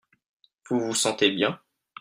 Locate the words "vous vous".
0.67-0.95